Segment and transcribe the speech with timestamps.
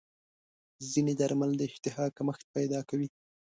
[0.91, 3.07] ځینې درمل د اشتها کمښت پیدا کوي.